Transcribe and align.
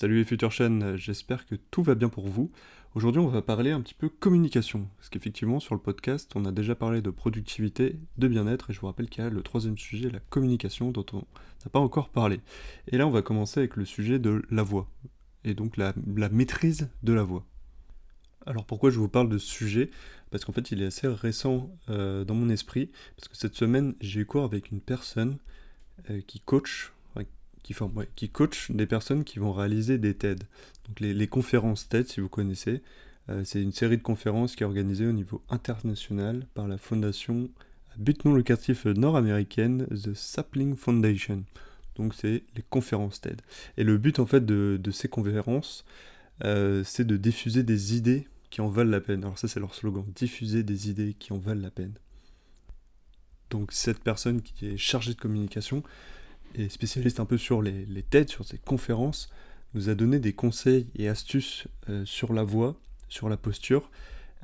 Salut 0.00 0.18
les 0.18 0.24
futures 0.24 0.52
chaînes, 0.52 0.94
j'espère 0.94 1.44
que 1.44 1.56
tout 1.56 1.82
va 1.82 1.96
bien 1.96 2.08
pour 2.08 2.28
vous. 2.28 2.52
Aujourd'hui, 2.94 3.20
on 3.20 3.26
va 3.26 3.42
parler 3.42 3.72
un 3.72 3.80
petit 3.80 3.94
peu 3.94 4.08
communication, 4.08 4.86
parce 4.96 5.08
qu'effectivement, 5.08 5.58
sur 5.58 5.74
le 5.74 5.80
podcast, 5.80 6.30
on 6.36 6.44
a 6.44 6.52
déjà 6.52 6.76
parlé 6.76 7.02
de 7.02 7.10
productivité, 7.10 7.98
de 8.16 8.28
bien-être, 8.28 8.70
et 8.70 8.72
je 8.72 8.78
vous 8.78 8.86
rappelle 8.86 9.08
qu'il 9.08 9.24
y 9.24 9.26
a 9.26 9.30
le 9.30 9.42
troisième 9.42 9.76
sujet, 9.76 10.08
la 10.08 10.20
communication, 10.20 10.92
dont 10.92 11.04
on 11.14 11.16
n'a 11.16 11.70
pas 11.72 11.80
encore 11.80 12.10
parlé. 12.10 12.38
Et 12.86 12.96
là, 12.96 13.08
on 13.08 13.10
va 13.10 13.22
commencer 13.22 13.58
avec 13.58 13.74
le 13.74 13.84
sujet 13.84 14.20
de 14.20 14.44
la 14.52 14.62
voix, 14.62 14.88
et 15.42 15.54
donc 15.54 15.76
la, 15.76 15.92
maîtrise 16.30 16.88
de 17.02 17.12
la 17.12 17.24
voix. 17.24 17.44
Alors 18.46 18.66
pourquoi 18.66 18.90
je 18.90 19.00
vous 19.00 19.08
parle 19.08 19.28
de 19.28 19.38
ce 19.38 19.48
sujet? 19.48 19.90
Parce 20.30 20.44
qu'en 20.44 20.52
fait, 20.52 20.70
il 20.70 20.80
est 20.80 20.86
assez 20.86 21.08
récent 21.08 21.76
euh, 21.90 22.22
dans 22.24 22.36
mon 22.36 22.50
esprit, 22.50 22.92
parce 23.16 23.26
que 23.26 23.36
cette 23.36 23.56
semaine, 23.56 23.96
j'ai 24.00 24.20
eu 24.20 24.26
cours 24.26 24.44
avec 24.44 24.70
une 24.70 24.80
personne 24.80 25.38
euh, 26.08 26.20
qui 26.20 26.38
coach 26.38 26.92
qui, 27.62 27.74
qui 28.16 28.28
coach 28.28 28.70
des 28.70 28.86
personnes 28.86 29.24
qui 29.24 29.38
vont 29.38 29.52
réaliser 29.52 29.98
des 29.98 30.14
TED. 30.14 30.44
Donc 30.86 31.00
les, 31.00 31.26
conférences 31.26 31.88
TED, 31.88 32.08
si 32.08 32.20
vous 32.20 32.28
connaissez, 32.28 32.82
euh, 33.28 33.42
c'est 33.44 33.62
une 33.62 33.72
série 33.72 33.98
de 33.98 34.02
conférences 34.02 34.56
qui 34.56 34.62
est 34.62 34.66
organisée 34.66 35.06
au 35.06 35.12
niveau 35.12 35.42
international 35.50 36.46
par 36.54 36.68
la 36.68 36.78
fondation 36.78 37.50
à 37.92 37.98
but 37.98 38.24
non 38.24 38.34
lucratif 38.34 38.86
nord-américaine, 38.86 39.86
The 39.88 40.14
Sapling 40.14 40.76
Foundation. 40.76 41.44
Donc 41.96 42.14
c'est 42.14 42.44
les 42.56 42.62
conférences 42.70 43.20
TED. 43.20 43.42
Et 43.76 43.84
le 43.84 43.98
but 43.98 44.18
en 44.18 44.26
fait 44.26 44.44
de, 44.44 44.90
ces 44.90 45.08
conférences, 45.08 45.84
euh, 46.44 46.82
c'est 46.84 47.06
de 47.06 47.16
diffuser 47.16 47.62
des 47.64 47.96
idées 47.96 48.28
qui 48.50 48.60
en 48.60 48.68
valent 48.68 48.90
la 48.90 49.00
peine. 49.00 49.24
Alors 49.24 49.38
ça 49.38 49.48
c'est 49.48 49.60
leur 49.60 49.74
slogan, 49.74 50.04
diffuser 50.14 50.62
des 50.62 50.88
idées 50.90 51.14
qui 51.18 51.32
en 51.32 51.38
valent 51.38 51.60
la 51.60 51.70
peine. 51.70 51.94
Donc 53.50 53.72
cette 53.72 54.00
personne 54.00 54.42
qui 54.42 54.66
est 54.66 54.76
chargée 54.76 55.14
de 55.14 55.18
communication, 55.18 55.82
et 56.54 56.68
spécialiste 56.68 57.20
un 57.20 57.24
peu 57.24 57.38
sur 57.38 57.62
les, 57.62 57.84
les 57.86 58.02
TED, 58.02 58.28
sur 58.28 58.44
ces 58.44 58.58
conférences, 58.58 59.30
nous 59.74 59.88
a 59.88 59.94
donné 59.94 60.18
des 60.18 60.32
conseils 60.32 60.86
et 60.96 61.08
astuces 61.08 61.66
euh, 61.88 62.04
sur 62.04 62.32
la 62.32 62.42
voix, 62.42 62.76
sur 63.08 63.28
la 63.28 63.36
posture. 63.36 63.90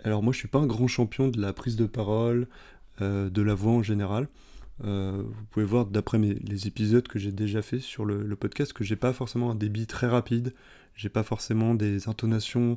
Alors 0.02 0.22
moi 0.22 0.33
je 0.33 0.38
suis 0.38 0.48
pas 0.48 0.58
un 0.58 0.66
grand 0.66 0.88
champion 0.88 1.28
de 1.28 1.41
la 1.41 1.52
prise 1.52 1.77
de 1.77 1.86
parole, 1.86 2.48
euh, 3.00 3.30
de 3.30 3.42
la 3.42 3.55
voix 3.55 3.72
en 3.72 3.83
général. 3.83 4.28
Euh, 4.84 5.22
vous 5.24 5.44
pouvez 5.50 5.64
voir 5.64 5.86
d'après 5.86 6.19
les 6.19 6.66
épisodes 6.66 7.06
que 7.06 7.19
j'ai 7.19 7.30
déjà 7.30 7.62
fait 7.62 7.78
sur 7.78 8.05
le, 8.05 8.34
podcast 8.34 8.72
que 8.72 8.83
j'ai 8.83 8.96
pas 8.96 9.12
forcément 9.12 9.52
un 9.52 9.55
débit 9.55 9.86
très 9.86 10.08
rapide, 10.08 10.52
j'ai 10.96 11.08
pas 11.08 11.22
forcément 11.22 11.74
des 11.74 12.08
intonations 12.08 12.77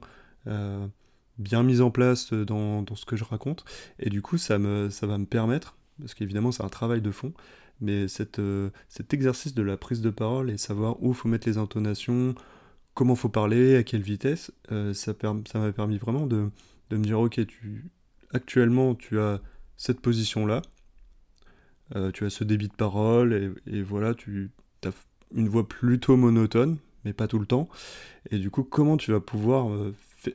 bien 1.39 1.61
mises 1.61 1.81
en 1.81 1.91
place 1.91 2.31
dans, 2.31 2.83
dans, 2.83 2.95
ce 2.95 3.05
que 3.05 3.15
je 3.15 3.23
raconte, 3.23 3.65
et 3.99 4.09
du 4.09 4.21
coup 4.21 4.37
ça, 4.37 4.59
me, 4.59 4.89
ça 4.89 5.07
va 5.07 5.17
me 5.17 5.25
permettre, 5.25 5.75
parce 5.99 6.13
qu'évidemment 6.13 6.51
c'est 6.51 6.63
un 6.63 6.69
travail 6.69 7.01
de 7.01 7.11
fond, 7.11 7.33
mais 7.81 8.05
euh, 8.39 8.69
cet 8.89 9.13
exercice 9.13 9.53
de 9.53 9.61
la 9.61 9.77
prise 9.77 10.01
de 10.01 10.09
parole 10.09 10.49
et 10.49 10.57
savoir 10.57 11.01
où 11.03 11.13
faut 11.13 11.27
mettre 11.27 11.47
les 11.47 11.57
intonations, 11.57 12.35
comment 12.93 13.15
faut 13.15 13.29
parler, 13.29 13.75
à 13.75 13.83
quelle 13.83 14.01
vitesse, 14.01 14.51
euh, 14.71 14.93
ça 14.93 15.13
m'a 15.23 15.71
permis 15.71 15.97
vraiment 15.97 16.25
de, 16.25 16.49
me 16.91 17.03
dire 17.03 17.19
ok, 17.19 17.45
tu, 17.45 17.85
actuellement 18.33 18.95
tu 18.95 19.19
as 19.19 19.41
cette 19.75 20.01
position-là, 20.01 20.61
euh, 21.95 22.11
tu 22.11 22.25
as 22.25 22.29
ce 22.29 22.43
débit 22.43 22.67
de 22.67 22.73
parole, 22.73 23.55
et, 23.67 23.81
voilà, 23.81 24.13
tu 24.15 24.51
as 24.85 24.91
une 25.35 25.49
voix 25.49 25.67
plutôt 25.67 26.17
monotone, 26.17 26.77
mais 27.05 27.13
pas 27.13 27.27
tout 27.27 27.39
le 27.39 27.45
temps, 27.45 27.69
et 28.31 28.39
du 28.39 28.49
coup 28.49 28.63
comment 28.63 28.97
tu 28.97 29.11
vas 29.11 29.19
pouvoir 29.19 29.69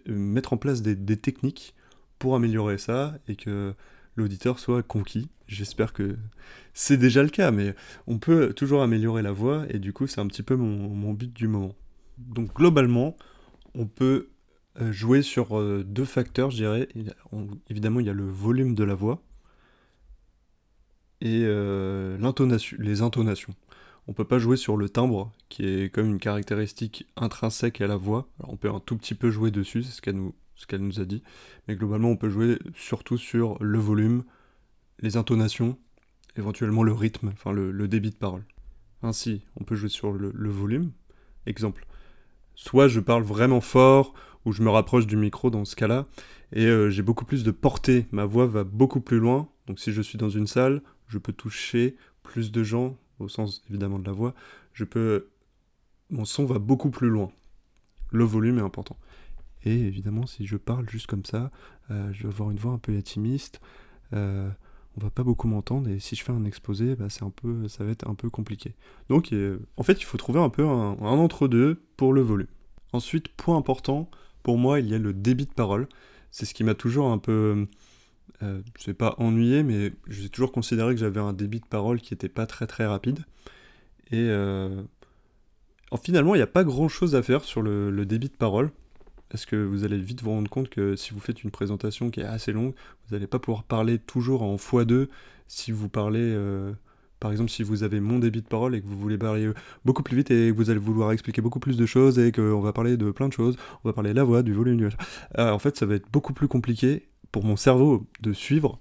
mettre 0.06 0.52
en 0.52 0.56
place 0.56 0.82
des 0.82 1.16
techniques 1.16 1.74
pour 2.20 2.36
améliorer 2.36 2.78
ça, 2.78 3.18
et 3.26 3.34
que 3.34 3.74
l'auditeur 4.16 4.58
soit 4.58 4.82
conquis. 4.82 5.28
J'espère 5.46 5.92
que 5.92 6.16
c'est 6.74 6.96
déjà 6.96 7.22
le 7.22 7.28
cas, 7.28 7.50
mais 7.50 7.74
on 8.06 8.18
peut 8.18 8.52
toujours 8.54 8.82
améliorer 8.82 9.22
la 9.22 9.32
voix, 9.32 9.66
et 9.68 9.78
du 9.78 9.92
coup 9.92 10.06
c'est 10.06 10.20
un 10.20 10.26
petit 10.26 10.42
peu 10.42 10.56
mon, 10.56 11.12
but 11.12 11.32
du 11.32 11.48
moment. 11.48 11.74
Donc 12.18 12.54
globalement, 12.54 13.16
on 13.74 13.86
peut 13.86 14.28
euh, 14.80 14.92
jouer 14.92 15.22
sur 15.22 15.58
euh, 15.58 15.84
deux 15.86 16.04
facteurs, 16.04 16.50
je 16.50 16.56
dirais. 16.56 16.88
Évidemment, 17.68 18.00
il 18.00 18.06
y 18.06 18.10
a 18.10 18.14
le 18.14 18.28
volume 18.28 18.74
de 18.74 18.84
la 18.84 18.94
voix 18.94 19.22
et 21.20 21.42
euh, 21.44 22.18
les 22.78 23.02
intonations. 23.02 23.54
On 24.08 24.12
peut 24.12 24.24
pas 24.24 24.38
jouer 24.38 24.56
sur 24.56 24.76
le 24.76 24.88
timbre, 24.88 25.32
qui 25.48 25.64
est 25.64 25.94
comme 25.94 26.06
une 26.06 26.18
caractéristique 26.18 27.06
intrinsèque 27.16 27.80
à 27.80 27.86
la 27.86 27.96
voix. 27.96 28.28
on 28.40 28.56
peut 28.56 28.70
un 28.70 28.80
tout 28.80 28.96
petit 28.96 29.14
peu 29.14 29.30
jouer 29.30 29.52
dessus, 29.52 29.84
c'est 29.84 29.92
ce 29.92 30.02
qu'elle 30.02 30.16
nous, 30.16 30.34
ce 30.54 30.66
qu'elle 30.66 30.82
nous 30.82 31.00
a 31.00 31.04
dit. 31.04 31.22
Mais 31.66 31.76
globalement, 31.76 32.10
on 32.10 32.16
peut 32.16 32.30
jouer 32.30 32.58
surtout 32.74 33.18
sur 33.18 33.62
le 33.62 33.78
volume, 33.78 34.24
les 35.00 35.16
intonations, 35.16 35.78
éventuellement 36.36 36.82
le 36.82 36.92
rythme, 36.92 37.30
enfin 37.32 37.52
le, 37.52 37.88
débit 37.88 38.10
de 38.10 38.16
parole. 38.16 38.44
Ainsi, 39.02 39.42
on 39.56 39.64
peut 39.64 39.74
jouer 39.74 39.88
sur 39.88 40.12
le, 40.12 40.50
volume. 40.50 40.92
Exemple, 41.46 41.86
soit 42.54 42.88
je 42.88 43.00
parle 43.00 43.22
vraiment 43.22 43.60
fort, 43.60 44.14
ou 44.44 44.52
je 44.52 44.62
me 44.62 44.70
rapproche 44.70 45.06
du 45.06 45.16
micro 45.16 45.50
dans 45.50 45.64
ce 45.64 45.76
cas-là, 45.76 46.06
et 46.52 46.66
euh, 46.66 46.90
j'ai 46.90 47.02
beaucoup 47.02 47.24
plus 47.24 47.44
de 47.44 47.50
portée, 47.50 48.06
ma 48.12 48.24
voix 48.24 48.46
va 48.46 48.64
beaucoup 48.64 49.00
plus 49.00 49.18
loin. 49.18 49.48
Donc 49.66 49.78
si 49.78 49.92
je 49.92 50.02
suis 50.02 50.18
dans 50.18 50.30
une 50.30 50.46
salle, 50.46 50.82
je 51.08 51.18
peux 51.18 51.32
toucher 51.32 51.96
plus 52.22 52.50
de 52.50 52.62
gens, 52.62 52.96
au 53.18 53.28
sens 53.28 53.62
évidemment 53.68 53.98
de 53.98 54.06
la 54.06 54.12
voix, 54.12 54.34
je 54.72 54.84
peux... 54.84 55.28
Mon 56.10 56.24
son 56.24 56.44
va 56.44 56.58
beaucoup 56.58 56.90
plus 56.90 57.08
loin. 57.08 57.32
Le 58.10 58.24
volume 58.24 58.58
est 58.58 58.62
important. 58.62 58.98
Et 59.64 59.80
évidemment, 59.80 60.26
si 60.26 60.46
je 60.46 60.56
parle 60.56 60.88
juste 60.88 61.06
comme 61.06 61.24
ça, 61.24 61.50
euh, 61.90 62.12
je 62.12 62.24
vais 62.24 62.28
avoir 62.28 62.50
une 62.50 62.58
voix 62.58 62.72
un 62.72 62.78
peu 62.78 62.96
intimiste. 62.96 63.60
Euh, 64.12 64.48
on 64.96 65.00
va 65.00 65.10
pas 65.10 65.22
beaucoup 65.22 65.48
m'entendre 65.48 65.88
et 65.88 65.98
si 65.98 66.16
je 66.16 66.24
fais 66.24 66.32
un 66.32 66.44
exposé, 66.44 66.96
bah, 66.96 67.06
c'est 67.08 67.22
un 67.22 67.30
peu, 67.30 67.66
ça 67.68 67.84
va 67.84 67.90
être 67.92 68.08
un 68.08 68.14
peu 68.14 68.28
compliqué. 68.28 68.74
Donc, 69.08 69.32
en 69.76 69.82
fait, 69.82 70.00
il 70.00 70.04
faut 70.04 70.18
trouver 70.18 70.40
un 70.40 70.50
peu 70.50 70.66
un, 70.66 70.96
entre-deux 71.00 71.82
pour 71.96 72.12
le 72.12 72.20
volume. 72.20 72.48
Ensuite, 72.92 73.28
point 73.28 73.56
important, 73.56 74.10
pour 74.42 74.58
moi, 74.58 74.80
il 74.80 74.88
y 74.88 74.94
a 74.94 74.98
le 74.98 75.14
débit 75.14 75.46
de 75.46 75.52
parole. 75.52 75.88
C'est 76.30 76.44
ce 76.44 76.52
qui 76.52 76.62
m'a 76.62 76.74
toujours 76.74 77.10
un 77.10 77.16
peu, 77.16 77.66
euh, 78.42 78.60
c'est 78.78 78.94
pas 78.94 79.14
ennuyé, 79.18 79.62
mais 79.62 79.94
j'ai 80.08 80.28
toujours 80.28 80.52
considéré 80.52 80.94
que 80.94 81.00
j'avais 81.00 81.20
un 81.20 81.32
débit 81.32 81.60
de 81.60 81.66
parole 81.66 82.00
qui 82.00 82.12
était 82.12 82.28
pas 82.28 82.46
très 82.46 82.66
très 82.66 82.84
rapide. 82.84 83.20
Et 84.10 84.28
euh, 84.28 84.82
finalement, 86.02 86.34
il 86.34 86.38
n'y 86.38 86.42
a 86.42 86.46
pas 86.46 86.64
grand 86.64 86.88
chose 86.88 87.14
à 87.14 87.22
faire 87.22 87.44
sur 87.44 87.62
le 87.62 88.04
débit 88.04 88.28
de 88.28 88.36
parole 88.36 88.72
parce 89.32 89.46
que 89.46 89.56
vous 89.56 89.84
allez 89.84 89.96
vite 89.96 90.22
vous 90.22 90.28
rendre 90.28 90.50
compte 90.50 90.68
que 90.68 90.94
si 90.94 91.14
vous 91.14 91.18
faites 91.18 91.42
une 91.42 91.50
présentation 91.50 92.10
qui 92.10 92.20
est 92.20 92.24
assez 92.24 92.52
longue, 92.52 92.74
vous 93.08 93.16
n'allez 93.16 93.26
pas 93.26 93.38
pouvoir 93.38 93.64
parler 93.64 93.98
toujours 93.98 94.42
en 94.42 94.56
x2 94.56 95.08
si 95.48 95.72
vous 95.72 95.88
parlez, 95.88 96.20
euh, 96.20 96.70
par 97.18 97.30
exemple, 97.32 97.50
si 97.50 97.62
vous 97.62 97.82
avez 97.82 98.00
mon 98.00 98.18
débit 98.18 98.42
de 98.42 98.46
parole 98.46 98.74
et 98.74 98.82
que 98.82 98.86
vous 98.86 98.98
voulez 98.98 99.16
parler 99.16 99.50
beaucoup 99.86 100.02
plus 100.02 100.18
vite 100.18 100.30
et 100.30 100.50
que 100.50 100.54
vous 100.54 100.68
allez 100.68 100.78
vouloir 100.78 101.12
expliquer 101.12 101.40
beaucoup 101.40 101.60
plus 101.60 101.78
de 101.78 101.86
choses 101.86 102.18
et 102.18 102.30
qu'on 102.30 102.60
va 102.60 102.74
parler 102.74 102.98
de 102.98 103.10
plein 103.10 103.26
de 103.26 103.32
choses, 103.32 103.56
on 103.82 103.88
va 103.88 103.94
parler 103.94 104.10
de 104.10 104.16
la 104.16 104.24
voix, 104.24 104.42
du 104.42 104.52
volume, 104.52 104.76
du... 104.76 104.84
Euh, 105.38 105.50
en 105.50 105.58
fait, 105.58 105.78
ça 105.78 105.86
va 105.86 105.94
être 105.94 106.12
beaucoup 106.12 106.34
plus 106.34 106.46
compliqué 106.46 107.08
pour 107.30 107.42
mon 107.42 107.56
cerveau 107.56 108.06
de 108.20 108.34
suivre. 108.34 108.80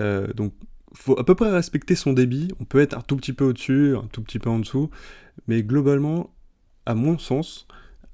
Euh, 0.00 0.32
donc, 0.32 0.54
faut 0.94 1.18
à 1.18 1.24
peu 1.26 1.34
près 1.34 1.50
respecter 1.50 1.96
son 1.96 2.14
débit. 2.14 2.48
On 2.60 2.64
peut 2.64 2.80
être 2.80 2.96
un 2.96 3.02
tout 3.02 3.16
petit 3.16 3.34
peu 3.34 3.44
au-dessus, 3.44 3.94
un 3.94 4.08
tout 4.10 4.22
petit 4.22 4.38
peu 4.38 4.48
en 4.48 4.58
dessous, 4.58 4.88
mais 5.46 5.62
globalement, 5.62 6.32
à 6.86 6.94
mon 6.94 7.18
sens, 7.18 7.66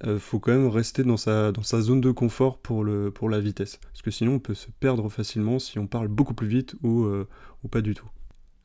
euh, 0.05 0.19
faut 0.19 0.41
quand 0.41 0.53
même 0.53 0.69
rester 0.69 1.05
dans 1.05 1.17
sa, 1.17 1.53
dans 1.53 1.63
sa 1.63 1.81
zone 1.81 2.01
de 2.01 2.11
confort 2.11 2.59
pour, 2.59 2.85
le, 2.85 3.11
pour 3.11 3.29
la 3.29 3.41
vitesse. 3.41 3.77
Parce 3.77 4.03
que 4.03 4.11
sinon, 4.11 4.35
on 4.35 4.39
peut 4.39 4.55
se 4.55 4.71
perdre 4.71 5.09
facilement 5.09 5.59
si 5.59 5.79
on 5.79 5.87
parle 5.87 6.09
beaucoup 6.09 6.35
plus 6.35 6.49
vite 6.49 6.75
ou, 6.83 7.05
euh, 7.05 7.29
ou 7.63 7.69
pas 7.69 7.81
du 7.81 7.95
tout. 7.95 8.09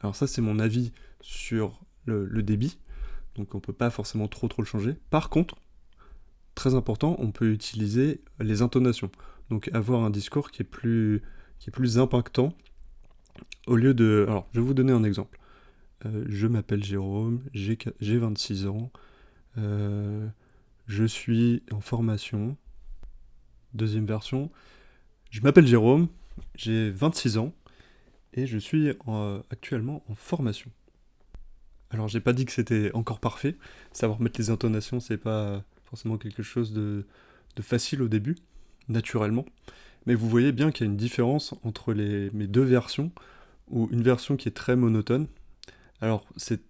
Alors 0.01 0.15
ça, 0.15 0.27
c'est 0.27 0.41
mon 0.41 0.59
avis 0.59 0.91
sur 1.21 1.81
le, 2.05 2.41
débit. 2.41 2.79
Donc 3.35 3.53
on 3.53 3.59
peut 3.59 3.73
pas 3.73 3.89
forcément 3.89 4.27
trop 4.27 4.47
trop 4.47 4.61
le 4.61 4.67
changer. 4.67 4.95
Par 5.09 5.29
contre, 5.29 5.55
très 6.55 6.73
important, 6.75 7.15
on 7.19 7.31
peut 7.31 7.51
utiliser 7.51 8.21
les 8.39 8.61
intonations. 8.61 9.11
Donc 9.49 9.69
avoir 9.73 10.03
un 10.03 10.09
discours 10.09 10.51
qui 10.51 10.61
est 10.63 10.65
plus, 10.65 11.21
qui 11.59 11.69
est 11.69 11.71
plus 11.71 11.99
impactant 11.99 12.53
au 13.67 13.75
lieu 13.75 13.93
de... 13.93 14.25
Alors, 14.27 14.47
je 14.53 14.59
vais 14.59 14.65
vous 14.65 14.73
donner 14.73 14.93
un 14.93 15.03
exemple. 15.03 15.39
Euh, 16.05 16.25
je 16.29 16.47
m'appelle 16.47 16.83
Jérôme, 16.83 17.41
j'ai 17.53 17.77
26 18.17 18.67
ans. 18.67 18.91
Euh, 19.57 20.27
je 20.87 21.03
suis 21.03 21.63
en 21.71 21.81
formation. 21.81 22.57
Deuxième 23.73 24.05
version. 24.05 24.49
Je 25.29 25.41
m'appelle 25.41 25.67
Jérôme, 25.67 26.07
j'ai 26.55 26.89
26 26.89 27.37
ans 27.37 27.53
et 28.33 28.47
je 28.47 28.57
suis 28.57 28.89
euh, 29.07 29.41
actuellement 29.51 30.03
en 30.09 30.15
formation. 30.15 30.71
Alors 31.89 32.07
j'ai 32.07 32.19
pas 32.19 32.33
dit 32.33 32.45
que 32.45 32.51
c'était 32.51 32.91
encore 32.93 33.19
parfait. 33.19 33.55
Savoir 33.91 34.21
mettre 34.21 34.39
les 34.39 34.49
intonations, 34.49 34.99
c'est 34.99 35.17
pas 35.17 35.63
forcément 35.85 36.17
quelque 36.17 36.43
chose 36.43 36.73
de, 36.73 37.05
facile 37.61 38.01
au 38.01 38.07
début, 38.07 38.35
naturellement. 38.87 39.45
Mais 40.05 40.15
vous 40.15 40.29
voyez 40.29 40.51
bien 40.51 40.71
qu'il 40.71 40.85
y 40.85 40.89
a 40.89 40.91
une 40.91 40.97
différence 40.97 41.53
entre 41.63 41.93
mes 41.93 42.47
deux 42.47 42.63
versions, 42.63 43.11
ou 43.69 43.89
une 43.91 44.01
version 44.01 44.37
qui 44.37 44.47
est 44.47 44.51
très 44.51 44.75
monotone. 44.75 45.27
Alors 45.99 46.25
c'est 46.37 46.61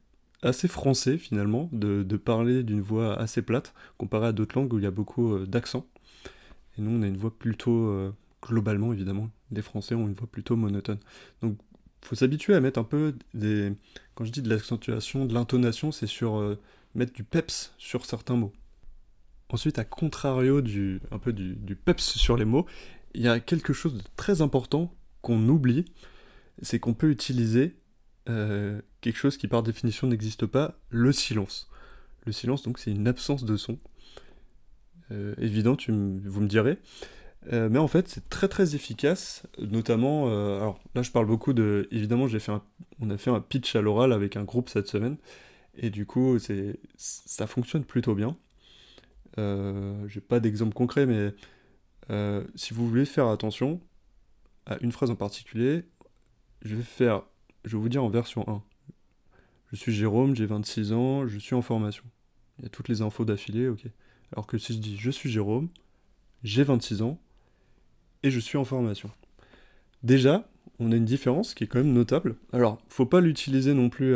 assez 0.42 0.68
français 0.68 1.18
finalement 1.18 1.70
de, 1.72 2.04
parler 2.18 2.64
d'une 2.64 2.82
voix 2.82 3.18
assez 3.20 3.42
plate 3.42 3.74
comparé 3.98 4.28
à 4.28 4.32
d'autres 4.32 4.58
langues 4.58 4.74
où 4.74 4.78
il 4.78 4.84
y 4.84 4.88
a 4.88 4.92
beaucoup 4.92 5.34
euh, 5.34 5.46
d'accent. 5.46 5.88
Et 6.78 6.82
nous 6.82 6.92
on 6.92 7.02
a 7.02 7.08
une 7.08 7.18
voix 7.18 7.32
plutôt, 7.38 7.88
euh, 7.88 8.14
globalement 8.42 8.94
évidemment, 8.94 9.30
les 9.52 9.62
Français 9.62 9.96
ont 9.96 10.08
une 10.08 10.14
voix 10.14 10.28
plutôt 10.28 10.56
monotone. 10.56 11.00
Donc 11.42 11.58
faut 12.02 12.16
s'habituer 12.16 12.54
à 12.54 12.60
mettre 12.60 12.80
un 12.80 12.84
peu 12.84 13.16
des... 13.34 13.74
Quand 14.16 14.26
je 14.26 14.32
dis 14.32 14.42
de 14.42 14.50
l'accentuation, 14.50 15.26
de 15.26 15.34
l'intonation, 15.34 15.92
c'est 15.92 16.08
sur 16.08 16.38
euh, 16.38 16.60
mettre 16.96 17.14
du 17.14 17.24
peps 17.24 17.74
sur 17.78 18.06
certains 18.06 18.36
mots. 18.36 18.54
ensuite, 19.50 19.80
à 19.80 19.86
contrario 19.86 20.62
du, 20.62 21.02
un 21.12 21.20
peu 21.20 21.34
du, 21.34 21.76
peps 21.76 22.18
sur 22.18 22.38
les 22.38 22.46
mots, 22.46 22.66
il 23.14 23.22
y 23.22 23.28
a 23.28 23.40
quelque 23.40 23.74
chose 23.74 23.96
de 23.96 24.04
très 24.16 24.42
important 24.42 24.94
qu'on 25.22 25.48
oublie, 25.50 25.86
c'est 26.62 26.80
qu'on 26.80 26.94
peut 26.94 27.10
utiliser 27.10 27.76
euh, 28.30 28.82
quelque 29.02 29.18
chose 29.18 29.38
qui 29.38 29.48
par 29.48 29.64
définition 29.64 30.08
n'existe 30.08 30.46
pas, 30.46 30.78
le 30.90 31.12
silence. 31.12 31.70
Le 32.26 32.32
silence, 32.32 32.64
donc, 32.64 32.80
c'est 32.80 32.92
une 32.92 33.08
absence 33.08 33.46
de 33.46 33.56
son. 33.56 33.78
Euh, 35.12 35.34
évident, 35.38 35.76
tu 35.76 35.92
vous 35.92 36.42
me 36.42 36.48
direz. 36.48 36.78
Euh, 37.54 37.70
mais 37.70 37.80
en 37.80 37.88
fait, 37.88 38.10
c'est 38.10 38.28
très 38.30 38.50
très 38.50 38.76
efficace, 38.76 39.44
notamment. 39.60 40.28
alors 40.28 40.80
là, 40.96 41.02
je 41.02 41.12
parle 41.12 41.26
beaucoup 41.26 41.54
de. 41.54 41.88
Évidemment, 41.92 42.28
j'ai 42.28 42.40
fait 42.40 42.52
on 43.00 43.10
a 43.10 43.18
fait 43.18 43.30
un 43.30 43.40
pitch 43.40 43.76
à 43.76 43.82
l'oral 43.82 44.12
avec 44.12 44.36
un 44.36 44.44
groupe 44.44 44.70
cette 44.70 44.88
semaine, 44.88 45.18
et 45.78 45.90
du 45.90 46.06
coup, 46.06 46.40
c'est 46.40 46.80
ça 46.98 47.48
fonctionne 47.48 47.86
plutôt 47.86 48.16
bien. 48.16 48.36
j'ai 49.38 50.22
pas 50.22 50.42
d'exemple 50.42 50.74
concret, 50.74 51.06
mais 51.06 51.34
si 52.56 52.74
vous 52.74 52.88
voulez 52.90 53.06
faire 53.06 53.28
attention 53.28 53.80
à 54.66 54.78
une 54.82 54.92
phrase 54.92 55.12
en 55.12 55.16
particulier, 55.16 55.86
je 56.64 56.76
vais 56.76 56.84
faire 56.84 57.24
je 57.68 57.76
vais 57.76 57.82
vous 57.82 57.90
dire 57.90 58.04
en 58.04 58.10
version 58.10 58.48
1. 58.48 58.62
Je 59.72 59.76
suis 59.76 59.94
Jérôme, 59.94 60.36
j'ai 60.36 60.46
26 60.46 60.94
ans, 60.94 61.28
je 61.28 61.38
suis 61.38 61.56
en 61.56 61.62
formation. 61.62 62.04
Il 62.60 62.64
y 62.64 62.66
a 62.68 62.70
toutes 62.70 62.88
les 62.88 63.02
infos 63.02 63.26
d'affilée, 63.26 63.68
ok. 63.68 63.86
Alors 64.32 64.48
que 64.48 64.58
si 64.58 64.74
je 64.74 64.80
dis 64.80 64.98
je 64.98 65.12
suis 65.12 65.30
Jérôme, 65.30 65.70
j'ai 66.44 66.64
26 66.64 67.02
ans 67.02 67.20
et 68.24 68.32
je 68.32 68.40
suis 68.40 68.58
en 68.58 68.66
formation. 68.66 69.12
Déjà, 70.04 70.50
on 70.80 70.92
a 70.92 70.96
une 70.96 71.06
différence 71.06 71.54
qui 71.54 71.64
est 71.64 71.68
quand 71.68 71.80
même 71.80 71.94
notable. 71.94 72.36
Alors, 72.54 72.82
faut 72.88 73.06
pas 73.06 73.22
l'utiliser 73.22 73.74
non 73.74 73.90
plus 73.90 74.16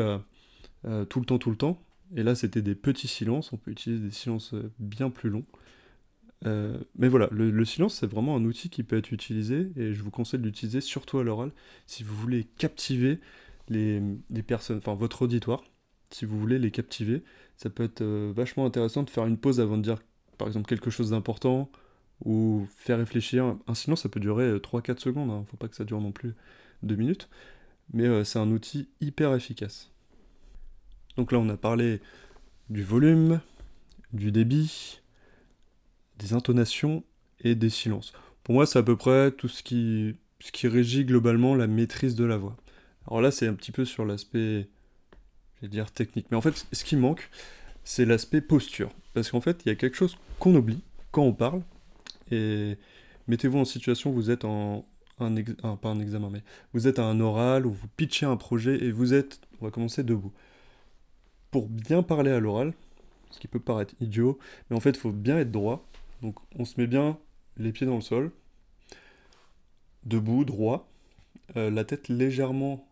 tout 1.10 1.20
le 1.20 1.26
temps, 1.26 1.38
tout 1.38 1.50
le 1.50 1.58
temps. 1.58 1.82
Et 2.16 2.24
là, 2.24 2.36
c'était 2.36 2.62
des 2.62 2.76
petits 2.76 3.08
silences. 3.08 3.54
On 3.54 3.58
peut 3.58 3.72
utiliser 3.72 4.04
des 4.04 4.12
silences 4.12 4.54
euh, 4.54 4.72
bien 4.80 5.10
plus 5.10 5.30
longs. 5.30 5.46
Euh, 6.46 6.78
mais 6.98 7.08
voilà, 7.08 7.30
le, 7.32 7.66
silence, 7.66 7.96
c'est 7.96 8.08
vraiment 8.08 8.36
un 8.36 8.44
outil 8.46 8.70
qui 8.70 8.84
peut 8.84 8.98
être 8.98 9.12
utilisé, 9.12 9.72
et 9.76 9.94
je 9.94 10.02
vous 10.02 10.12
conseille 10.12 10.40
de 10.40 10.46
l'utiliser 10.46 10.82
surtout 10.82 11.20
à 11.20 11.24
l'oral, 11.24 11.52
si 11.86 12.04
vous 12.04 12.16
voulez 12.16 12.46
captiver 12.58 13.20
les, 13.70 14.02
personnes, 14.46 14.78
enfin 14.78 14.96
votre 14.96 15.24
auditoire, 15.24 15.64
si 16.10 16.26
vous 16.26 16.40
voulez 16.40 16.60
les 16.60 16.72
captiver, 16.72 17.24
ça 17.58 17.70
peut 17.70 17.84
être 17.84 18.02
euh, 18.02 18.34
vachement 18.36 18.66
intéressant 18.66 19.04
de 19.04 19.10
faire 19.10 19.26
une 19.26 19.38
pause 19.38 19.60
avant 19.60 19.78
de 19.78 19.84
dire, 19.84 20.00
par 20.38 20.48
exemple, 20.48 20.68
quelque 20.68 20.90
chose 20.90 21.12
d'important, 21.12 21.70
ou 22.26 22.68
faire 22.76 23.00
réfléchir. 23.00 23.56
Un 23.68 23.74
silence, 23.74 24.02
ça 24.04 24.10
peut 24.10 24.20
durer 24.20 24.56
3-4 24.58 24.92
euh, 24.92 24.96
secondes, 24.98 25.32
hein. 25.32 25.46
faut 25.50 25.58
pas 25.58 25.68
que 25.68 25.76
ça 25.76 25.86
dure 25.86 26.02
non 26.02 26.12
plus 26.12 26.34
2 26.84 26.96
minutes, 26.96 27.30
mais 27.94 28.24
c'est 28.24 28.40
un 28.40 28.50
outil 28.50 28.90
hyper 29.00 29.34
efficace. 29.36 29.92
Donc 31.18 31.32
là, 31.32 31.40
on 31.40 31.50
a 31.50 31.58
parlé 31.58 32.00
du 32.70 32.84
volume, 32.84 33.42
du 34.14 34.32
débit, 34.32 35.02
des 36.22 36.34
intonations 36.34 37.04
et 37.42 37.56
des 37.56 37.70
silences. 37.70 38.14
Pour 38.44 38.56
moi, 38.56 38.66
c'est 38.66 38.80
à 38.80 38.84
peu 38.84 38.96
près 38.96 39.32
tout 39.32 39.48
ce 39.48 39.64
qui, 39.64 40.16
ce 40.40 40.52
qui 40.52 40.68
régit 40.68 41.06
globalement 41.06 41.56
la 41.56 41.68
maîtrise 41.68 42.16
de 42.16 42.26
la 42.26 42.38
voix. 42.38 42.56
Alors 43.08 43.22
là, 43.22 43.32
c'est 43.32 43.48
un 43.48 43.54
petit 43.54 43.72
peu 43.72 43.86
sur 43.86 44.06
l'aspect, 44.06 44.68
dire 45.64 45.92
technique. 45.92 46.28
Mais 46.32 46.38
en 46.38 46.42
fait, 46.42 46.66
ce 46.72 46.84
qui 46.84 46.96
manque, 46.96 47.30
c'est 47.84 48.06
l'aspect 48.06 48.42
posture. 48.42 48.92
Parce 49.14 49.32
qu'en 49.32 49.42
fait, 49.42 49.62
il 49.66 49.70
y 49.70 49.72
a 49.72 49.76
quelque 49.76 49.98
chose 49.98 50.18
qu'on 50.40 50.56
oublie 50.56 50.82
quand 51.12 51.24
on 51.24 51.34
parle. 51.34 51.62
Et 52.32 52.78
mettez-vous 53.28 53.60
en 53.60 53.66
situation, 53.66 54.12
vous 54.12 54.30
êtes 54.30 54.46
en, 54.46 54.86
un, 55.20 55.76
pas 55.76 55.90
un 55.90 56.00
examen, 56.00 56.30
mais 56.30 56.44
vous 56.74 56.88
êtes 56.88 57.00
à 57.00 57.04
un 57.04 57.20
oral 57.20 57.66
ou 57.66 57.72
vous 57.72 57.88
pitchez 57.98 58.26
un 58.26 58.38
projet 58.38 58.84
et 58.84 58.92
vous 58.92 59.14
êtes, 59.14 59.42
on 59.60 59.66
va 59.66 59.72
commencer 59.72 60.04
debout. 60.04 60.32
Pour 61.50 61.68
bien 61.68 62.04
parler 62.04 62.32
à 62.32 62.40
l'oral, 62.40 62.74
ce 63.32 63.40
qui 63.40 63.48
peut 63.48 63.60
paraître 63.60 63.94
idiot, 64.00 64.40
mais 64.70 64.76
en 64.76 64.80
fait, 64.80 64.92
il 64.92 64.98
faut 64.98 65.12
bien 65.12 65.38
être 65.38 65.52
droit 65.52 65.86
donc 66.22 66.38
on 66.56 66.66
se 66.66 66.80
met 66.80 66.88
bien 66.88 67.18
les 67.58 67.72
pieds 67.72 67.88
dans 67.88 67.96
le 67.96 68.02
sol, 68.02 68.32
debout, 70.04 70.46
droit, 70.46 70.90
euh, 71.58 71.70
la 71.70 71.84
tête 71.84 72.08
légèrement 72.10 72.88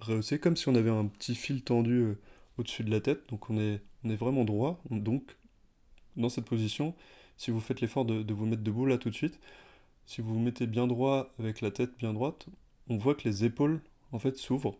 rehaussée, 0.00 0.38
comme 0.38 0.56
si 0.56 0.68
on 0.68 0.74
avait 0.74 0.90
un 0.90 1.06
petit 1.06 1.34
fil 1.34 1.62
tendu 1.62 2.00
euh, 2.00 2.18
au-dessus 2.58 2.84
de 2.84 2.90
la 2.90 3.00
tête. 3.00 3.28
Donc 3.30 3.50
on 3.50 3.58
est, 3.58 3.80
vraiment 4.04 4.44
droit. 4.44 4.80
Donc 4.90 5.36
dans 6.16 6.28
cette 6.28 6.44
position, 6.44 6.94
si 7.36 7.50
vous 7.50 7.60
faites 7.60 7.80
l'effort 7.80 8.04
de, 8.04 8.32
vous 8.32 8.46
mettre 8.46 8.62
debout 8.62 8.86
là 8.86 8.98
tout 8.98 9.10
de 9.10 9.14
suite, 9.14 9.40
si 10.06 10.20
vous 10.20 10.34
vous 10.34 10.40
mettez 10.40 10.68
bien 10.68 10.86
droit 10.86 11.34
avec 11.40 11.60
la 11.60 11.72
tête 11.72 11.96
bien 11.98 12.12
droite, 12.12 12.46
on 12.88 12.98
voit 12.98 13.16
que 13.16 13.28
les 13.28 13.44
épaules 13.44 13.80
en 14.12 14.20
fait 14.20 14.36
s'ouvrent. 14.36 14.78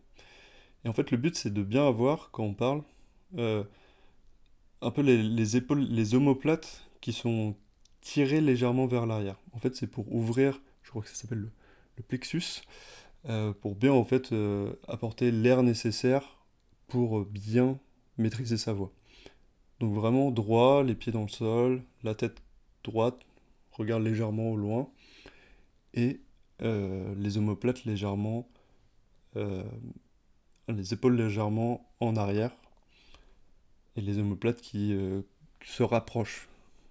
Et 0.84 0.88
en 0.88 0.92
fait 0.92 1.10
le 1.10 1.16
but 1.16 1.34
c'est 1.34 1.52
de 1.52 1.64
bien 1.64 1.88
avoir 1.88 2.30
quand 2.30 2.44
on 2.44 2.54
parle 2.54 2.82
euh, 3.36 3.64
un 4.80 4.92
peu 4.92 5.02
les, 5.02 5.56
épaules, 5.56 5.80
les 5.80 6.14
omoplates 6.14 6.88
qui 7.00 7.12
sont 7.12 7.56
tirer 8.06 8.40
légèrement 8.40 8.86
vers 8.86 9.04
l'arrière. 9.04 9.36
En 9.52 9.58
fait, 9.58 9.74
c'est 9.74 9.88
pour 9.88 10.14
ouvrir, 10.14 10.62
je 10.84 10.90
crois 10.90 11.02
que 11.02 11.08
ça 11.08 11.16
s'appelle 11.16 11.50
le, 11.96 12.02
plexus, 12.04 12.62
euh, 13.28 13.52
pour 13.52 13.74
bien 13.74 13.92
en 13.92 14.04
fait 14.04 14.30
euh, 14.30 14.74
apporter 14.86 15.32
l'air 15.32 15.64
nécessaire 15.64 16.38
pour 16.86 17.24
bien 17.24 17.80
maîtriser 18.16 18.58
sa 18.58 18.72
voix. 18.72 18.92
Donc 19.80 19.92
vraiment 19.92 20.30
droit, 20.30 20.84
les 20.84 20.94
pieds 20.94 21.10
dans 21.10 21.22
le 21.22 21.28
sol, 21.28 21.82
la 22.04 22.14
tête 22.14 22.36
droite, 22.84 23.18
regarde 23.72 24.04
légèrement 24.04 24.52
au 24.52 24.56
loin, 24.56 24.88
et 25.92 26.20
euh, 26.62 27.12
les 27.16 27.38
omoplates 27.38 27.84
légèrement, 27.84 28.48
les 30.68 30.94
épaules 30.94 31.16
légèrement 31.16 31.90
en 31.98 32.14
arrière, 32.14 32.52
et 33.96 34.00
les 34.00 34.18
omoplates 34.18 34.60
qui 34.60 34.96
se 35.64 35.82
rapprochent 35.82 36.48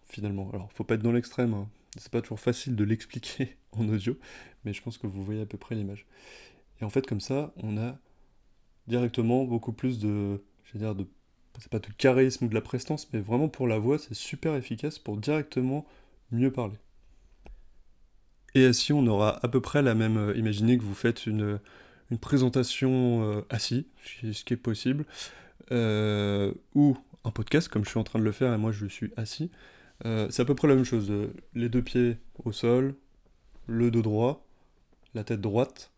finalement. 0.07 0.49
Alors, 0.53 0.71
faut 0.73 0.83
pas 0.83 0.95
être 0.95 1.01
dans 1.01 1.11
l'extrême, 1.11 1.53
hein. 1.53 1.67
c'est 1.97 2.11
pas 2.11 2.21
toujours 2.21 2.39
facile 2.39 2.75
de 2.75 2.83
l'expliquer 2.83 3.57
en 3.71 3.87
audio, 3.89 4.17
mais 4.63 4.73
je 4.73 4.81
pense 4.81 4.97
que 4.97 5.07
vous 5.07 5.23
voyez 5.23 5.41
à 5.41 5.45
peu 5.45 5.57
près 5.57 5.75
l'image. 5.75 6.05
Et 6.81 6.85
en 6.85 6.89
fait, 6.89 7.05
comme 7.07 7.21
ça, 7.21 7.53
on 7.57 7.77
a 7.77 7.97
directement 8.87 9.45
beaucoup 9.45 9.71
plus 9.71 9.99
de, 9.99 10.43
je 10.65 10.77
dire, 10.77 10.95
de, 10.95 11.07
c'est 11.59 11.71
pas 11.71 11.79
charisme 11.97 12.45
ou 12.45 12.47
de 12.47 12.53
la 12.53 12.61
prestance, 12.61 13.11
mais 13.13 13.19
vraiment 13.19 13.47
pour 13.47 13.67
la 13.67 13.79
voix, 13.79 13.97
c'est 13.97 14.13
super 14.13 14.55
efficace 14.55 14.99
pour 14.99 15.17
directement 15.17 15.85
mieux 16.31 16.51
parler. 16.51 16.77
Et 18.55 18.65
ainsi, 18.65 18.93
on 18.93 19.05
aura 19.05 19.39
à 19.45 19.47
peu 19.49 19.61
près 19.61 19.81
la 19.81 19.95
même. 19.95 20.17
Euh, 20.17 20.37
imaginez 20.37 20.77
que 20.77 20.83
vous 20.83 20.95
faites 20.95 21.25
une, 21.25 21.59
une 22.09 22.17
présentation 22.17 23.23
euh, 23.23 23.41
assis, 23.49 23.87
ce 24.05 24.43
qui 24.43 24.53
est 24.53 24.57
possible, 24.57 25.05
euh, 25.71 26.53
ou 26.73 26.97
un 27.23 27.31
podcast, 27.31 27.67
comme 27.67 27.83
je 27.83 27.89
suis 27.89 27.99
en 27.99 28.03
train 28.03 28.19
de 28.19 28.23
le 28.23 28.31
faire 28.31 28.53
et 28.53 28.57
moi 28.57 28.71
je 28.71 28.85
suis 28.85 29.11
assis. 29.17 29.51
Euh, 30.03 30.27
c'est 30.29 30.41
à 30.41 30.45
peu 30.45 30.55
près 30.55 30.67
la 30.67 30.75
même 30.75 30.83
chose. 30.83 31.09
Euh, 31.09 31.33
les 31.53 31.69
deux 31.69 31.81
pieds 31.81 32.17
au 32.43 32.51
sol, 32.51 32.95
le 33.67 33.91
dos 33.91 34.01
droit, 34.01 34.45
la 35.13 35.23
tête 35.23 35.41
droite, 35.41 35.91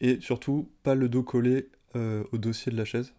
et 0.00 0.20
surtout 0.20 0.70
pas 0.82 0.94
le 0.94 1.08
dos 1.08 1.22
collé 1.22 1.68
euh, 1.96 2.24
au 2.32 2.38
dossier 2.38 2.72
de 2.72 2.76
la 2.76 2.84
chaise. 2.84 3.12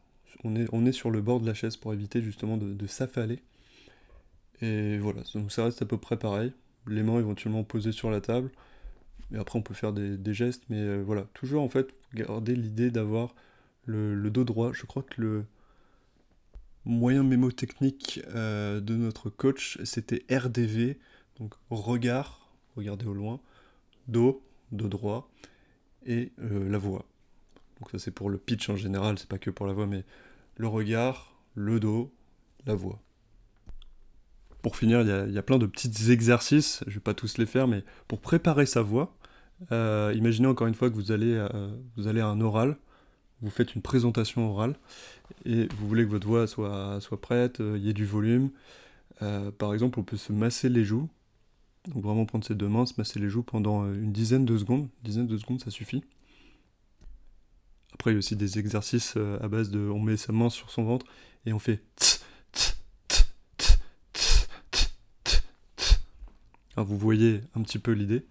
On 0.44 0.56
est, 0.56 0.68
on 0.72 0.86
est 0.86 0.92
sur 0.92 1.12
le 1.12 1.22
bord 1.22 1.40
de 1.40 1.46
la 1.46 1.54
chaise 1.54 1.78
pour 1.78 1.94
éviter 1.94 2.22
justement 2.22 2.58
de, 2.58 2.88
s'affaler. 2.88 3.40
Et 4.62 4.98
voilà, 4.98 5.22
donc 5.36 5.52
ça 5.52 5.66
reste 5.66 5.82
à 5.82 5.86
peu 5.86 5.98
près 5.98 6.18
pareil. 6.18 6.54
Les 6.88 7.04
mains 7.04 7.20
éventuellement 7.20 7.64
posées 7.64 7.92
sur 7.92 8.10
la 8.10 8.22
table. 8.22 8.50
Et 9.34 9.38
après 9.38 9.60
on 9.60 9.62
peut 9.62 9.74
faire 9.74 9.94
des, 9.94 10.34
gestes, 10.34 10.64
mais 10.70 11.00
voilà, 11.02 11.26
toujours 11.34 11.64
en 11.64 11.70
fait 11.70 11.94
garder 12.14 12.56
l'idée 12.56 12.92
d'avoir 12.92 13.36
le, 13.86 14.30
dos 14.30 14.44
droit. 14.44 14.72
Je 14.74 14.86
crois 14.86 15.04
que 15.04 15.22
le, 15.22 15.46
moyen 16.86 17.24
mémotechnique 17.24 18.22
euh, 18.34 18.80
de 18.80 18.96
notre 18.96 19.30
coach, 19.30 19.78
c'était 19.84 20.26
RDV, 20.34 21.00
donc 21.40 21.54
regard, 21.70 22.52
regarder 22.76 23.06
au 23.06 23.14
loin, 23.14 23.40
dos, 24.08 24.44
dos 24.72 24.88
droit, 24.88 25.30
et 26.06 26.32
euh, 26.40 26.70
la 26.70 26.78
voix. 26.78 27.06
Donc 27.80 27.92
ça 27.92 28.00
c'est 28.00 28.12
pour 28.12 28.30
le 28.30 28.38
pitch 28.38 28.70
en 28.70 28.76
général, 28.76 29.20
c'est 29.20 29.30
pas 29.30 29.38
que 29.38 29.50
pour 29.50 29.68
la 29.68 29.74
voix, 29.74 29.88
mais 29.88 30.04
le 30.58 30.68
regard, 30.68 31.36
le 31.56 31.80
dos, 31.80 32.12
la 32.66 32.76
voix. 32.76 33.00
Pour 34.62 34.76
finir, 34.78 35.02
il 35.02 35.34
y, 35.34 35.38
a 35.40 35.42
plein 35.42 35.58
de 35.58 35.66
petits 35.66 36.12
exercices, 36.12 36.84
je 36.86 36.94
vais 36.94 37.00
pas 37.00 37.16
tous 37.16 37.40
les 37.40 37.48
faire, 37.48 37.68
mais 37.68 37.84
pour 38.08 38.22
préparer 38.22 38.68
sa 38.68 38.84
voix, 38.84 39.16
euh, 39.72 40.14
imaginez 40.16 40.48
encore 40.48 40.68
une 40.68 40.76
fois 40.76 40.92
que 40.92 40.96
vous 40.96 41.12
allez, 41.12 41.44
vous 41.98 42.08
allez 42.08 42.22
à 42.22 42.28
un 42.28 42.40
oral, 42.42 42.78
vous 43.42 43.50
faites 43.50 43.76
une 43.76 43.82
présentation 43.82 44.50
orale 44.50 44.76
et 45.46 45.68
vous 45.76 45.88
voulez 45.88 46.06
que 46.06 46.10
votre 46.10 46.28
voix 46.28 46.48
soit, 46.48 47.00
prête, 47.22 47.58
il 47.60 47.66
euh, 47.66 47.78
y 47.78 47.90
ait 47.90 47.94
du 47.94 48.06
volume. 48.06 48.52
Euh, 49.22 49.52
par 49.52 49.74
exemple, 49.74 50.00
on 50.00 50.04
peut 50.04 50.18
se 50.18 50.32
masser 50.32 50.70
les 50.70 50.86
joues. 50.86 51.10
Donc 51.88 52.04
vraiment 52.04 52.26
prendre 52.26 52.46
ses 52.46 52.54
deux 52.54 52.68
mains, 52.68 52.86
se 52.86 52.94
masser 52.98 53.20
les 53.20 53.30
joues 53.30 53.44
pendant 53.44 53.84
euh, 53.84 53.94
une 53.96 54.12
dizaine 54.12 54.46
de 54.46 54.58
secondes. 54.58 54.82
Une 54.82 55.04
dizaine 55.04 55.28
de 55.28 55.38
secondes, 55.38 55.62
ça 55.62 55.72
suffit. 55.72 56.04
Après, 57.94 58.12
il 58.12 58.14
y 58.14 58.18
a 58.18 58.20
aussi 58.20 58.36
des 58.36 58.60
exercices 58.60 59.18
à 59.42 59.48
base 59.48 59.70
de... 59.70 59.80
On 59.80 60.00
met 60.00 60.18
sa 60.18 60.32
main 60.32 60.50
sur 60.50 60.72
son 60.72 60.84
ventre 60.84 61.06
et 61.46 61.54
on 61.54 61.60
fait... 61.60 61.84
Alors 66.76 66.88
vous 66.88 66.98
voyez 66.98 67.42
un 67.54 67.62
petit 67.64 67.80
peu 67.80 67.92
l'idée. 67.92 68.26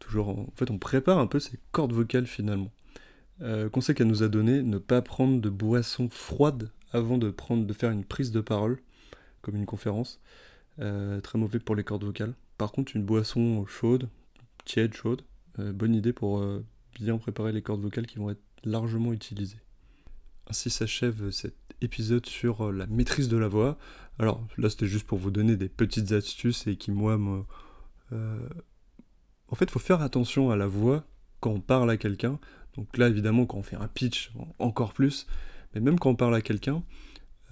Toujours, 0.00 0.30
en 0.30 0.46
fait, 0.56 0.70
on 0.70 0.78
prépare 0.78 1.18
un 1.18 1.26
peu 1.26 1.38
ses 1.38 1.58
cordes 1.70 1.92
vocales 1.92 2.26
finalement. 2.26 2.70
Euh, 3.42 3.68
conseil 3.68 3.94
qu'elle 3.94 4.06
nous 4.06 4.22
a 4.22 4.28
donné, 4.28 4.62
ne 4.62 4.78
pas 4.78 5.02
prendre 5.02 5.40
de 5.40 5.48
boisson 5.48 6.08
froide 6.10 6.70
avant 6.92 7.18
de, 7.18 7.30
prendre, 7.30 7.66
de 7.66 7.72
faire 7.72 7.90
une 7.90 8.04
prise 8.04 8.32
de 8.32 8.40
parole, 8.40 8.78
comme 9.42 9.56
une 9.56 9.66
conférence. 9.66 10.20
très 10.78 11.38
mauvais 11.38 11.58
pour 11.58 11.74
les 11.74 11.84
cordes 11.84 12.04
vocales. 12.04 12.34
Par 12.58 12.72
contre, 12.72 12.96
une 12.96 13.04
boisson 13.04 13.64
chaude, 13.66 14.08
tiède, 14.64 14.94
chaude, 14.94 15.22
bonne 15.58 15.94
idée 15.94 16.12
pour 16.12 16.42
bien 16.98 17.18
préparer 17.18 17.52
les 17.52 17.62
cordes 17.62 17.82
vocales 17.82 18.06
qui 18.06 18.18
vont 18.18 18.30
être 18.30 18.42
largement 18.64 19.12
utilisées. 19.12 19.60
Ainsi 20.48 20.70
s'achève 20.70 21.30
cet 21.30 21.54
épisode 21.80 22.26
sur 22.26 22.72
la 22.72 22.86
maîtrise 22.86 23.28
de 23.28 23.36
la 23.36 23.48
voix. 23.48 23.78
Alors 24.18 24.44
là, 24.58 24.68
c'était 24.68 24.86
juste 24.86 25.06
pour 25.06 25.18
vous 25.18 25.30
donner 25.30 25.56
des 25.56 25.68
petites 25.68 26.12
astuces 26.12 26.66
et 26.66 26.76
qui, 26.76 26.90
moi, 26.90 27.18
me, 27.18 27.44
en 29.50 29.54
fait, 29.54 29.64
il 29.64 29.70
faut 29.70 29.78
faire 29.78 30.02
attention 30.02 30.50
à 30.50 30.56
la 30.56 30.66
voix 30.66 31.04
quand 31.40 31.50
on 31.50 31.60
parle 31.60 31.90
à 31.90 31.96
quelqu'un. 31.96 32.38
Donc 32.76 32.96
là, 32.98 33.08
évidemment, 33.08 33.46
quand 33.46 33.58
on 33.58 33.62
fait 33.62 33.76
un 33.76 33.88
pitch, 33.88 34.32
encore 34.58 34.92
plus. 34.92 35.26
Mais 35.74 35.80
même 35.80 35.98
quand 35.98 36.10
on 36.10 36.16
parle 36.16 36.34
à 36.34 36.40
quelqu'un, 36.40 36.82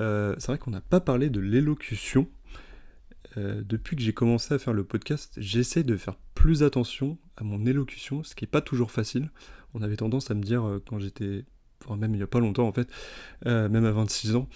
euh, 0.00 0.34
c'est 0.38 0.48
vrai 0.48 0.58
qu'on 0.58 0.70
n'a 0.70 0.80
pas 0.80 1.00
parlé 1.00 1.30
de 1.30 1.40
l'élocution. 1.40 2.28
Euh, 3.36 3.62
depuis 3.64 3.96
que 3.96 4.02
j'ai 4.02 4.12
commencé 4.12 4.54
à 4.54 4.58
faire 4.58 4.72
le 4.72 4.84
podcast, 4.84 5.34
j'essaie 5.36 5.82
de 5.82 5.96
faire 5.96 6.16
plus 6.34 6.62
attention 6.62 7.18
à 7.36 7.44
mon 7.44 7.66
élocution, 7.66 8.22
ce 8.22 8.34
qui 8.34 8.44
n'est 8.44 8.50
pas 8.50 8.60
toujours 8.60 8.90
facile. 8.90 9.30
On 9.74 9.82
avait 9.82 9.96
tendance 9.96 10.30
à 10.30 10.34
me 10.34 10.42
dire 10.42 10.64
euh, 10.66 10.82
quand 10.86 10.98
j'étais, 10.98 11.44
enfin 11.84 11.96
même 11.96 12.14
il 12.14 12.18
n'y 12.18 12.22
a 12.22 12.28
pas 12.28 12.40
longtemps 12.40 12.66
en 12.66 12.72
fait, 12.72 12.88
même 13.44 13.84
à 13.84 13.92
26 13.92 14.34
ans, 14.34 14.48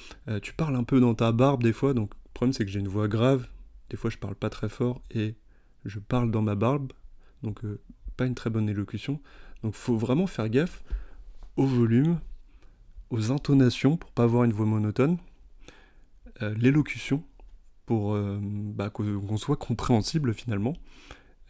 tu 0.43 0.55
parles 0.55 0.75
un 0.75 0.85
peu 0.85 1.01
dans 1.01 1.15
ta 1.15 1.31
barbe 1.33 1.63
des 1.63 1.73
fois, 1.73 1.95
donc 1.95 2.13
le 2.15 2.31
problème 2.33 2.53
c'est 2.53 2.65
que 2.65 2.71
j'ai 2.71 2.81
une 2.81 2.89
voix 2.89 3.09
grave, 3.09 3.47
des 3.91 3.97
fois 3.97 4.11
je 4.11 4.19
parle 4.19 4.35
pas 4.35 4.51
très 4.51 4.69
fort 4.69 5.03
et 5.11 5.37
je 5.85 6.01
parle 6.01 6.31
dans 6.31 6.43
ma 6.43 6.57
barbe, 6.57 6.93
donc 7.43 7.61
pas 8.17 8.27
une 8.27 8.35
très 8.35 8.51
bonne 8.51 8.69
élocution. 8.69 9.21
Donc 9.63 9.75
faut 9.75 9.97
vraiment 9.97 10.27
faire 10.27 10.49
gaffe 10.49 10.83
au 11.57 11.67
volume, 11.67 12.19
aux 13.11 13.31
intonations 13.31 13.97
pour 13.97 14.11
pas 14.11 14.25
avoir 14.25 14.45
une 14.45 14.53
voix 14.53 14.67
monotone, 14.67 15.19
euh, 16.43 16.55
l'élocution 16.57 17.23
pour 17.87 18.15
euh, 18.15 18.39
bah, 18.41 18.91
qu'on 18.91 19.37
soit 19.37 19.57
compréhensible 19.57 20.35
finalement, 20.35 20.75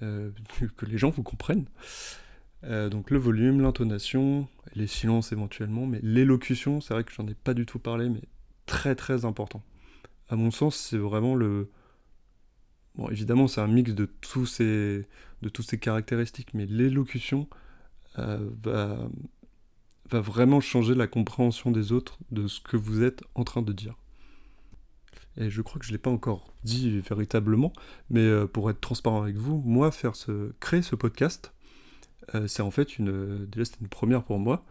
euh, 0.03 0.31
que 0.77 0.87
les 0.87 0.99
gens 0.99 1.11
vous 1.11 1.23
comprennent. 1.23 1.67
donc 2.63 3.11
le 3.11 3.19
volume, 3.19 3.61
l'intonation, 3.61 4.49
les 4.75 4.87
silences 4.87 5.33
éventuellement, 5.33 5.87
mais 5.87 6.01
l'élocution, 6.03 6.81
c'est 6.81 6.95
vrai 6.95 7.05
que 7.05 7.13
j'en 7.13 7.27
ai 7.27 7.35
pas 7.35 7.55
du 7.55 7.67
tout 7.67 7.79
parlé, 7.79 8.09
mais 8.09 8.23
très 8.67 8.95
très 8.95 9.25
important. 9.25 9.63
À 10.29 10.37
mon 10.37 10.51
sens, 10.51 10.77
c'est 10.77 10.99
vraiment 10.99 11.35
le, 11.35 11.69
Bon, 12.95 13.09
évidemment, 13.09 13.49
c'est 13.49 13.61
un 13.61 13.69
mix 13.69 13.95
de 13.95 14.05
tous 14.05 14.45
ces, 14.45 15.07
de 15.41 15.49
toutes 15.49 15.69
ces 15.69 15.79
caractéristiques, 15.79 16.53
mais 16.53 16.67
l'élocution 16.67 17.49
euh, 18.19 18.51
va, 18.63 20.21
vraiment 20.21 20.61
changer 20.61 20.95
la 20.95 21.07
compréhension 21.07 21.71
des 21.71 21.93
autres 21.93 22.19
de 22.31 22.47
ce 22.47 22.61
que 22.61 22.77
vous 22.77 23.03
êtes 23.03 23.23
en 23.35 23.45
train 23.45 23.63
de 23.63 23.73
dire. 23.73 23.97
Et 25.39 25.49
je 25.49 25.63
crois 25.63 25.79
que 25.79 25.87
je 25.87 25.91
ne 25.93 25.97
l'ai 25.97 26.03
pas 26.03 26.11
encore 26.11 26.53
dit 26.65 27.01
véritablement, 27.01 27.73
mais 28.11 28.21
euh, 28.21 28.47
pour 28.47 28.69
être 28.69 28.81
transparent 28.81 29.23
avec 29.23 29.37
vous, 29.37 29.63
moi, 29.65 29.91
faire 29.91 30.15
ce, 30.15 30.53
créer 30.61 30.83
ce 30.83 30.95
podcast, 30.95 31.55
euh, 32.35 32.47
c'est 32.47 32.61
en 32.63 32.71
fait 32.71 32.99
une, 32.99 33.47
déjà 33.47 33.73
une 33.81 33.89
première 33.89 34.25
pour 34.25 34.39
moi 34.39 34.67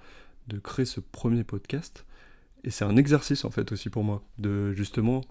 de 0.48 0.60
créer 0.60 0.86
ce 0.86 1.00
premier 1.00 1.44
podcast, 1.44 2.06
et 2.64 2.70
c'est 2.70 2.86
un 2.86 2.96
exercice 2.96 3.44
en 3.44 3.50
fait 3.50 3.72
aussi 3.72 3.90
pour 3.90 4.04
moi 4.04 4.24
de 4.38 4.74
justement 4.74 5.22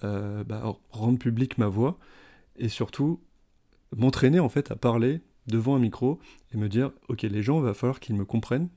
bah, 0.00 0.76
rendre 0.90 1.18
public 1.18 1.58
ma 1.58 1.66
voix 1.66 1.98
et 2.56 2.68
surtout 2.68 3.20
m'entraîner 3.96 4.38
en 4.38 4.48
fait 4.48 4.70
à 4.70 4.76
parler 4.76 5.22
devant 5.48 5.76
un 5.76 5.78
micro 5.78 6.18
et 6.52 6.56
me 6.56 6.68
dire 6.68 6.92
ok 7.08 7.22
les 7.22 7.42
gens 7.42 7.60
va 7.60 7.74
falloir 7.74 8.00
qu'ils 8.00 8.16
me 8.16 8.24
comprennent. 8.24 8.68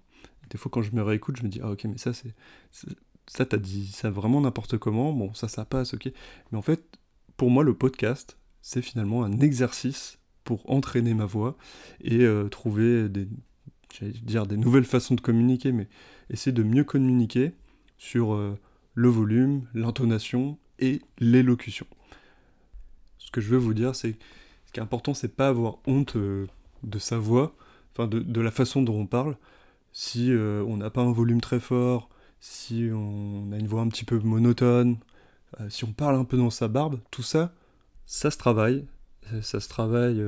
Des 0.50 0.58
fois 0.58 0.70
quand 0.72 0.82
je 0.82 0.92
me 0.94 1.02
réécoute 1.02 1.38
je 1.38 1.44
me 1.44 1.50
dis 1.50 1.60
ah 1.64 1.72
ok 1.72 1.86
mais 1.86 1.98
ça 1.98 2.14
c'est 2.14 2.34
ça 3.28 3.46
t'as 3.46 3.58
dit 3.58 3.88
ça 3.88 4.10
vraiment 4.10 4.42
n'importe 4.42 4.78
comment. 4.78 5.14
Bon 5.14 5.34
ça 5.34 5.48
ça 5.48 5.66
passe 5.66 5.94
ok. 5.94 6.12
Mais 6.52 6.58
en 6.58 6.62
fait 6.62 6.84
pour 7.38 7.50
moi 7.50 7.64
le 7.64 7.74
podcast 7.74 8.38
c'est 8.62 8.82
finalement 8.82 9.24
un 9.24 9.40
exercice 9.40 10.20
pour 10.44 10.70
entraîner 10.70 11.14
ma 11.14 11.26
voix 11.26 11.58
et 12.02 12.22
euh, 12.22 12.50
trouver 12.50 13.10
des 13.10 13.28
dire 14.24 14.48
des 14.48 14.58
nouvelles 14.58 14.86
façons 14.86 15.16
de 15.16 15.22
communiquer 15.22 15.72
mais 15.74 15.88
essayer 16.30 16.54
de 16.54 16.64
mieux 16.64 16.86
communiquer 16.86 17.52
sur 17.98 18.34
euh, 18.34 18.58
le 18.94 19.10
volume 19.10 19.68
l'intonation 19.74 20.58
et 20.80 21.02
l'élocution. 21.20 21.86
Ce 23.18 23.32
que 23.32 23.40
je 23.40 23.50
veux 23.50 23.58
vous 23.58 23.74
dire, 23.74 23.96
c'est 23.96 24.18
ce 24.66 24.72
qui 24.72 24.80
est 24.80 24.84
important, 24.84 25.14
c'est 25.14 25.36
pas 25.36 25.48
avoir 25.48 25.78
honte 25.86 26.16
euh, 26.16 26.48
de 26.84 27.00
sa 27.00 27.18
voix, 27.18 27.56
de, 27.98 28.42
la 28.42 28.52
façon 28.52 28.82
dont 28.82 28.96
on 28.96 29.06
parle. 29.06 29.38
Si 29.94 30.32
euh, 30.32 30.64
on 30.68 30.78
n'a 30.78 30.90
pas 30.90 31.02
un 31.02 31.12
volume 31.12 31.42
très 31.42 31.60
fort, 31.60 32.10
si 32.40 32.90
on 32.94 33.52
a 33.52 33.58
une 33.58 33.68
voix 33.68 33.82
un 33.82 33.88
petit 33.90 34.06
peu 34.06 34.20
monotone, 34.20 34.98
euh, 35.60 35.70
si 35.70 35.84
on 35.84 35.92
parle 35.92 36.16
un 36.16 36.24
peu 36.24 36.38
dans 36.38 36.50
sa 36.50 36.68
barbe, 36.68 37.00
tout 37.12 37.24
ça, 37.24 37.54
ça 38.06 38.32
se 38.32 38.38
travaille. 38.38 38.86
Ça, 39.42 39.60
se 39.60 39.70
travaille 39.70 40.22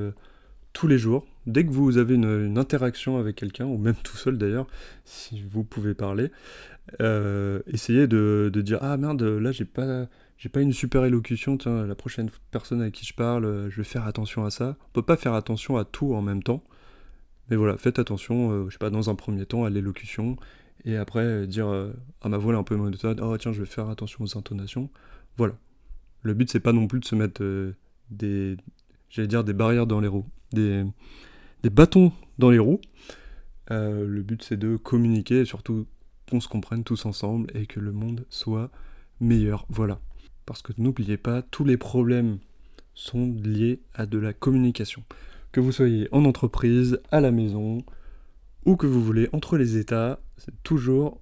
tous 0.74 0.86
les 0.86 0.98
jours. 0.98 1.24
Dès 1.46 1.64
que 1.64 1.70
vous 1.70 1.96
avez 1.96 2.14
une, 2.14 2.58
interaction 2.58 3.16
avec 3.16 3.36
quelqu'un, 3.36 3.64
ou 3.64 3.78
même 3.78 3.94
tout 4.02 4.16
seul 4.18 4.36
d'ailleurs, 4.36 4.66
si 5.04 5.42
vous 5.42 5.64
pouvez 5.64 5.94
parler, 5.94 6.30
essayez 7.66 8.06
de, 8.06 8.50
de, 8.52 8.60
dire 8.60 8.78
Ah 8.82 8.96
merde, 8.96 9.22
là 9.22 9.52
j'ai 9.52 9.64
pas 9.64 10.06
j'ai 10.36 10.48
pas 10.48 10.60
une 10.60 10.72
super 10.72 11.04
élocution, 11.04 11.56
tiens, 11.56 11.86
la 11.86 11.94
prochaine 11.94 12.30
personne 12.50 12.80
avec 12.80 12.94
qui 12.94 13.06
je 13.06 13.14
parle, 13.14 13.44
euh, 13.44 13.70
je 13.70 13.76
vais 13.78 13.84
faire 13.84 14.06
attention 14.06 14.44
à 14.44 14.50
ça. 14.50 14.76
On 14.88 14.92
peut 14.92 15.02
pas 15.02 15.16
faire 15.16 15.34
attention 15.34 15.76
à 15.76 15.84
tout 15.84 16.14
en 16.14 16.22
même 16.22 16.42
temps. 16.42 16.62
Mais 17.50 17.56
voilà, 17.56 17.76
faites 17.78 17.98
attention, 17.98 18.50
euh, 18.50 18.64
je 18.68 18.72
sais 18.72 18.78
pas, 18.78 18.90
dans 18.90 19.10
un 19.10 19.14
premier 19.14 19.46
temps 19.46 19.64
à 19.64 19.70
l'élocution, 19.70 20.36
et 20.84 20.96
après 20.96 21.20
euh, 21.20 21.46
dire 21.46 21.68
à 22.20 22.28
ma 22.28 22.38
voix 22.38 22.52
elle 22.52 22.56
est 22.56 22.60
un 22.60 22.64
peu 22.64 22.76
monotone, 22.76 23.20
oh 23.22 23.36
tiens, 23.38 23.52
je 23.52 23.60
vais 23.60 23.66
faire 23.66 23.88
attention 23.88 24.24
aux 24.24 24.38
intonations. 24.38 24.90
Voilà. 25.36 25.54
Le 26.22 26.34
but 26.34 26.50
c'est 26.50 26.60
pas 26.60 26.72
non 26.72 26.88
plus 26.88 27.00
de 27.00 27.04
se 27.04 27.14
mettre 27.14 27.42
des, 28.10 28.56
j'allais 29.10 29.28
dire 29.28 29.44
des 29.44 29.52
barrières 29.52 29.86
dans 29.86 30.00
les 30.00 30.08
roues, 30.08 30.26
des, 30.52 30.84
des 31.62 31.70
bâtons 31.70 32.12
dans 32.38 32.50
les 32.50 32.58
roues. 32.58 32.80
le 33.70 34.22
but 34.22 34.42
c'est 34.42 34.56
de 34.56 34.76
communiquer 34.76 35.40
et 35.40 35.44
surtout 35.44 35.86
qu'on 36.34 36.40
se 36.40 36.48
comprenne 36.48 36.82
tous 36.82 37.06
ensemble 37.06 37.48
et 37.54 37.66
que 37.66 37.78
le 37.78 37.92
monde 37.92 38.26
soit 38.28 38.68
meilleur. 39.20 39.66
Voilà. 39.68 40.00
Parce 40.46 40.62
que 40.62 40.72
n'oubliez 40.78 41.16
pas, 41.16 41.42
tous 41.42 41.64
les 41.64 41.76
problèmes 41.76 42.38
sont 42.92 43.32
liés 43.40 43.80
à 43.94 44.04
de 44.04 44.18
la 44.18 44.32
communication. 44.32 45.04
Que 45.52 45.60
vous 45.60 45.70
soyez 45.70 46.08
en 46.10 46.24
entreprise, 46.24 46.98
à 47.12 47.20
la 47.20 47.30
maison, 47.30 47.84
ou 48.64 48.74
que 48.74 48.88
vous 48.88 49.00
voulez 49.00 49.28
entre 49.32 49.56
les 49.56 49.76
États, 49.76 50.18
c'est 50.36 50.60
toujours. 50.64 51.20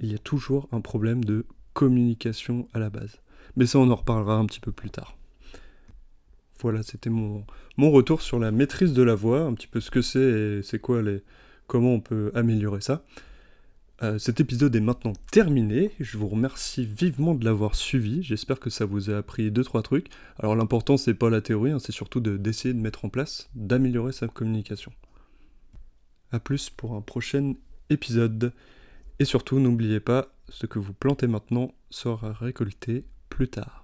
Il 0.00 0.10
y 0.10 0.16
a 0.16 0.18
toujours 0.18 0.68
un 0.72 0.80
problème 0.80 1.22
de 1.22 1.46
communication 1.72 2.66
à 2.74 2.80
la 2.80 2.90
base. 2.90 3.20
Mais 3.54 3.66
ça, 3.66 3.78
on 3.78 3.88
en 3.88 3.94
reparlera 3.94 4.34
un 4.34 4.46
petit 4.46 4.58
peu 4.58 4.72
plus 4.72 4.90
tard. 4.90 5.16
Voilà, 6.60 6.82
c'était 6.82 7.10
mon, 7.10 7.44
mon 7.76 7.92
retour 7.92 8.20
sur 8.20 8.40
la 8.40 8.50
maîtrise 8.50 8.94
de 8.94 9.02
la 9.04 9.14
voix, 9.14 9.42
un 9.42 9.54
petit 9.54 9.68
peu 9.68 9.78
ce 9.78 9.92
que 9.92 10.02
c'est 10.02 10.18
et 10.18 10.62
c'est 10.64 10.80
quoi 10.80 11.02
les. 11.02 11.22
comment 11.68 11.94
on 11.94 12.00
peut 12.00 12.32
améliorer 12.34 12.80
ça. 12.80 13.04
Euh, 14.02 14.18
cet 14.18 14.40
épisode 14.40 14.74
est 14.74 14.80
maintenant 14.80 15.12
terminé. 15.30 15.92
Je 16.00 16.18
vous 16.18 16.26
remercie 16.26 16.84
vivement 16.84 17.34
de 17.34 17.44
l'avoir 17.44 17.76
suivi. 17.76 18.22
J'espère 18.22 18.58
que 18.58 18.68
ça 18.68 18.84
vous 18.84 19.10
a 19.10 19.18
appris 19.18 19.50
2-3 19.50 19.82
trucs. 19.82 20.08
Alors 20.38 20.56
l'important 20.56 20.96
c'est 20.96 21.14
pas 21.14 21.30
la 21.30 21.40
théorie, 21.40 21.70
hein, 21.70 21.78
c'est 21.78 21.92
surtout 21.92 22.20
d'essayer 22.20 22.74
de, 22.74 22.80
mettre 22.80 23.04
en 23.04 23.10
place, 23.10 23.48
d'améliorer 23.54 24.12
sa 24.12 24.26
communication. 24.26 24.92
A 26.32 26.40
plus 26.40 26.68
pour 26.68 26.94
un 26.94 27.00
prochain 27.00 27.54
épisode. 27.90 28.52
Et 29.18 29.24
surtout 29.24 29.60
n'oubliez 29.60 30.00
pas, 30.00 30.34
ce 30.48 30.66
que 30.66 30.80
vous 30.80 30.94
plantez 30.94 31.28
maintenant 31.28 31.72
sera 31.90 32.32
récolté 32.32 33.04
plus 33.28 33.48
tard. 33.48 33.81